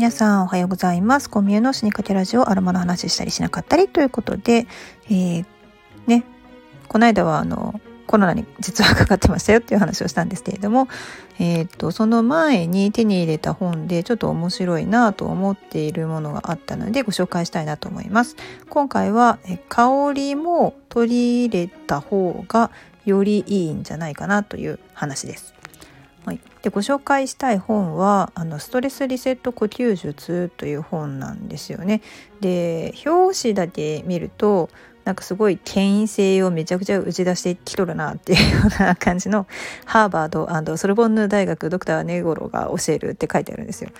[0.00, 1.28] 皆さんおはようございます。
[1.28, 4.66] コミュの死にかけラジオアロマの話したりしなかったりということで、
[5.10, 5.44] えー、
[6.06, 6.24] ね、
[6.88, 10.88] この間はあのコロナに実はかかってましたよっていう話をしたんですけれども、
[11.38, 18.36] えー、っとその前に手に入れた本でちょっと面白いなと思っているものがあったのでご紹介したいなと思います。
[18.70, 19.38] 今回は
[19.68, 22.70] 香りも取り入れた方が
[23.04, 25.59] よりいいんじゃないかなという話です。
[26.24, 32.02] はい、でご紹介したい本はあの「ストレスリセット呼吸術」という本なんですよね。
[32.40, 34.68] で表紙だけ見ると
[35.04, 39.46] なんかすごい権威性をめちゃくちゃ打ち出してきとるなっていうような感じの
[39.86, 43.90] ハーバードソルボンヌ大学ドクターネゴロが教えるって書いてあるんですよ。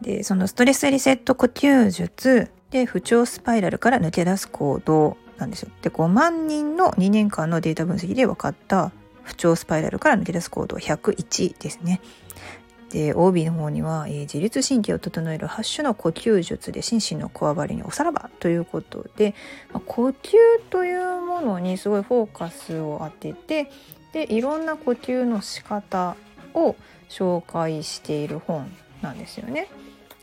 [0.00, 5.70] でそのストレスリセット呼吸術で不調スパイラルから抜け出す行動なんですよ。
[5.82, 8.92] で5万人の2年間のデータ分析で分かった
[9.22, 12.00] 不調スパイラルから抜け出す行動101ですね。
[12.90, 19.34] で帯の方には、えー、自律神経を整える8種の呼吸術で心身のこわばりにおさらばということで、
[19.72, 20.32] まあ、呼吸
[20.70, 23.70] というものにすごいフォーカスを当てて
[24.12, 26.16] でいろんな呼吸の仕方
[26.52, 26.74] を
[27.08, 28.68] 紹介している本
[29.02, 29.68] なんですよね。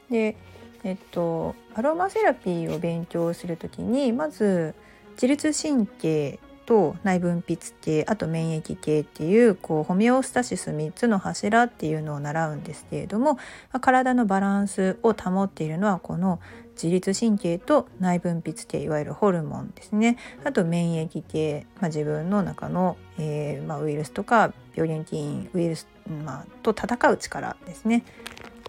[0.09, 0.35] で
[0.83, 4.75] えっとアロマセラピーを勉強する時にまず
[5.13, 13.39] 自律神経と内分泌系あと免疫系っていうこうホメオスタシス3つの柱っていうのを習うんですけれども、
[13.71, 16.41] ま、体のバランスを保っているのはこの
[16.73, 20.17] 自律神経と内分泌系いわゆるホルモンですね。
[20.43, 25.87] あと免疫系、まあ、自分の中の、えーまあ、ウイルスとか病原菌ウイルス、
[26.23, 28.03] まあ、と戦う力ですね。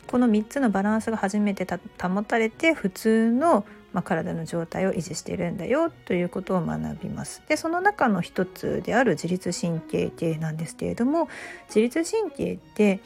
[0.07, 1.67] この3つのバランスが初めて
[2.01, 7.43] 保たれて普通のまあ、体の状態を維持しているんだよということを学びます。
[7.49, 11.29] でその中の一つである自律神経系なんですけれども
[11.69, 13.01] 自律神経って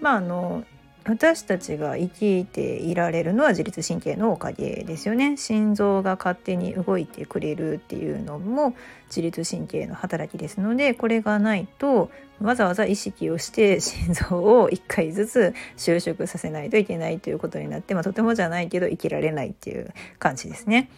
[0.00, 0.64] まああの
[1.08, 8.74] 私たちが生きていられるのは自律神経のおかげですよね心臓が勝手に動いてくれるっていうのも
[9.06, 12.10] 自律神経の働きですのでこれがないと
[12.42, 20.90] わざわざ意識をして心臓を1回ずつ収縮させないといけないということになって、まあ、とてもじゃないけど生きられないっていう感じですね。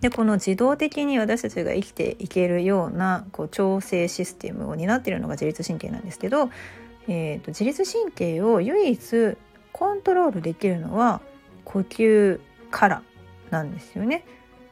[0.00, 6.50] でこの自動的に私たちが生きていけるようなこう調整システムを担っているのが自律神経なんですけど
[7.08, 9.36] えーと、自律神経を唯一
[9.72, 11.20] コントロールできるのは
[11.64, 13.02] 呼吸から
[13.50, 14.24] なんですよね。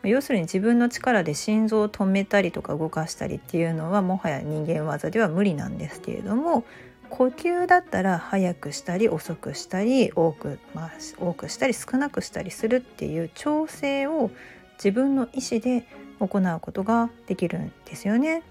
[0.02, 6.64] 要するに自分の力で心臓を止めたりとか動かしたりっていうのはもはや人間技では無理なんですけれども
[7.08, 14.30] 呼吸だったら早くしたり遅くしたり多く,、まあ、多くしたり少なくしたりするっていう調整を
[14.74, 15.86] 自分の意思で
[16.20, 18.42] 行うことができるんですよね。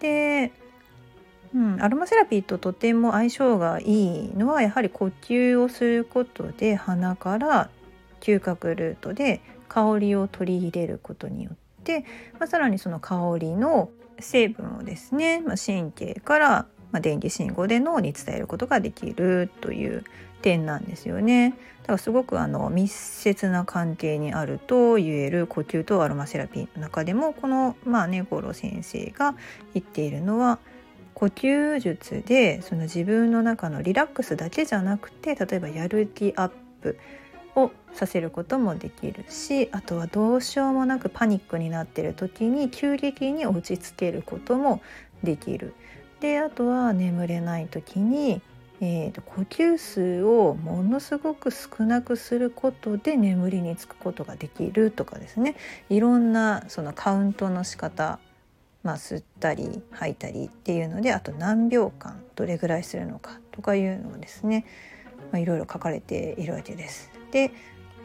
[0.00, 0.52] で
[1.54, 7.70] うん、アロマセラピーととても相性がいいのはやはり呼吸をすることで鼻から
[8.20, 12.04] 嗅覚ルートで香りを取り入れることによって、
[12.38, 16.48] まあ、さらにその香りの成分をですね、まあ、神経から、
[16.90, 20.04] まあ、電気信号で脳に伝えることができるという
[20.42, 21.54] 点なんですよね。
[21.82, 29.34] だからすごくあの密接な関係にあると言える呼吸とアロマセラピーの中でもこのまあね五郎先生が
[29.74, 30.58] 言っているのは
[31.14, 36.50] 呼吸術でその自分の中のリラックスだけじゃなくて例えばやる気アッ
[36.82, 36.98] プ
[37.56, 44.82] をさせることもできるしあとはどうしようもなくパニックになってる時に急激に落ち着けることも
[45.22, 45.74] できる。
[46.20, 48.40] であとは眠れない時に、
[48.80, 55.54] えーと、呼吸数をものすごく少なくすることで眠りにつくことができるとかですね
[55.90, 58.18] いろんなそのカウントの仕方
[58.84, 64.66] まあ、吸ったり吐いたりっていうのであと何秒間どれぐらいするのかとかいうのをですね、
[65.32, 67.10] まあ、いろいろ書かれているわけです。
[67.32, 67.50] で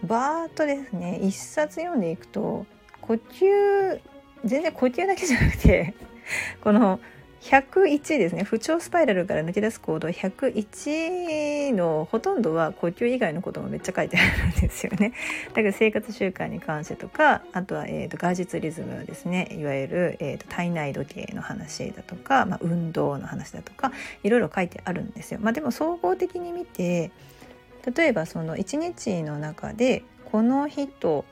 [0.04, 2.66] バーっとですね一冊読んでいくと
[3.02, 4.00] 呼吸
[4.46, 5.94] 全然呼吸だけじゃなくて
[6.64, 7.02] この
[7.42, 15.14] 101ですね不調スパイラルから抜け出す行動101のほとんどは呼吸以外のこともめっちゃ書いてあるんですよね。
[15.54, 23.94] だから生活習慣に関してとかあとは、えーと、外実リズムですねいわゆる、えーと、体内時計の話だとか、まあ、運動の話だとか
[24.24, 25.40] いろいろ書いてあるんですよ。
[25.42, 27.12] まあ、でも総合的に見て
[27.96, 31.24] 例えばその1日の中でこの人、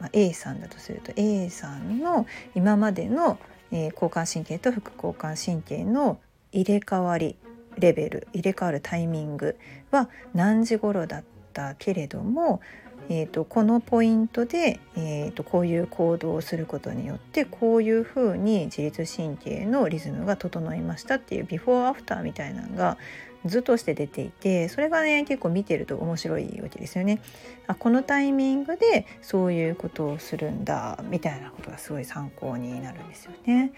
[0.00, 3.38] まあ、A さんだとすると A さんの今までの
[3.76, 6.18] えー、交感神経と副交感神経の
[6.50, 7.36] 入れ替わり
[7.78, 9.58] レベル入れ替わるタイミング
[9.90, 12.62] は何時頃だったけれども、
[13.08, 22.98] えーと、このポイントで、えーと、こういう行動をすることによってこういうふうに自律神経のリズムが整いましたっていうビフォーアフターみたいなのが
[23.44, 27.20] 図として出ていてそれがね結構見てると面白いわけですよね。
[27.66, 33.72] あこのタイミングでそういうことをするんだみたいなことがすごい参考になるんですよね。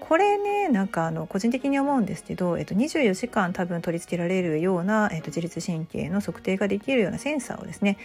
[0.00, 7.98] これねなんかあの個人的に思うんですけど、えっと、24時間多分取り付けられるような、えっと、自律神経の測定ができるようなセンサーをですね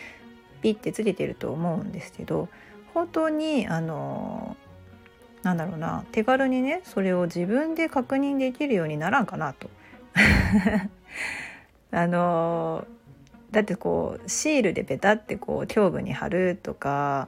[0.65, 2.49] ピッてつけてると思うんですけど
[2.95, 4.57] 本当にあの
[5.43, 9.69] なんだろうな手軽にねそれを自分で確認できるようにならんかなと。
[11.91, 12.87] あの
[13.51, 17.27] だってこうシールでペタってこう胸部に貼るとか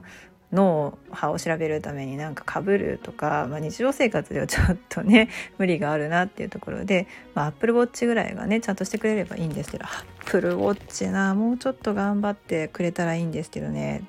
[0.52, 5.28] 脳波を調べるためになんかかぶるとか、まあ、日常生活ではちょっとね
[5.58, 14.04] 無理があるなっていうところで、まあ、アップルウォッチぐらいがねちゃんとしてくれればいいんですけどアップルウォッチなもうちょっと頑張ってくれたらいいんですけどね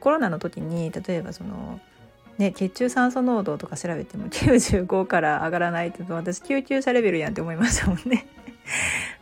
[0.00, 1.80] コロナの時に例えばその
[2.38, 8.26] ね、血中酸素濃度とか調べても 95から上がらないって私救急車レベルやんって思いましたもんね。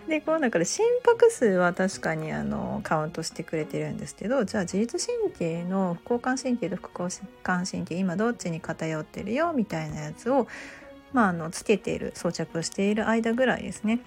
[0.09, 10.49] でこの中で心拍数は確かにあのカウントしてくれてるんですけどじゃあ自律神経の副交感神経と副交感神経今どっちに偏ってるよみたいなやつを、
[11.13, 14.01] まあ、あのつけている装着をしている間ぐらいですね。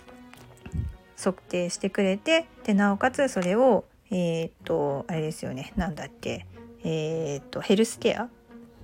[1.18, 6.45] 測定してくれてでなおかつそれをえー、っとあれですよねなんだっけ
[6.83, 8.30] えー、っとヘルスケア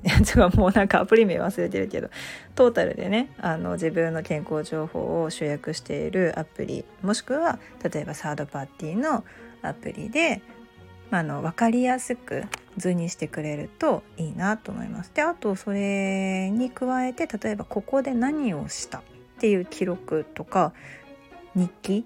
[0.23, 2.09] つがもうなんかアプリ名忘れてるけど
[2.55, 9.23] トータルでねあの自分の健康情報を集約しているアプリもしくは例えばサードパーティーの
[9.61, 10.41] アプリで、
[11.11, 12.45] まあ、の分かりやすく
[12.77, 15.11] 図にしてくれるといいなと思います。
[15.13, 19.01] であとそれに加えて例えばここで何をしたっ
[19.39, 20.73] ていう記録とか
[21.53, 22.05] 日記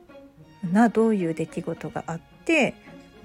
[0.71, 2.73] などういう出来事があって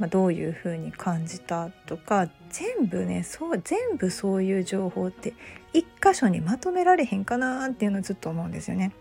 [0.00, 5.34] まあ、どういうふうに感じたとか全部ねそう全部そういう情報って
[5.74, 8.92] 一箇所にまとめられへんかなっていうのをずっと思うんですよね。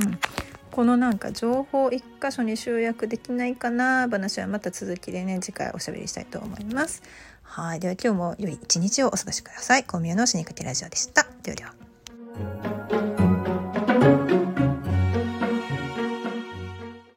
[0.00, 0.18] うん、
[0.72, 7.02] このなんか情報一箇所に集約できないかな話はまた続きでね次回おしゃべりしたいと思います。
[7.42, 9.84] はいでは今日も良い一日をお過ごしください。
[9.84, 11.26] コミュの死にかけラジオでした。
[11.42, 11.74] ではでは。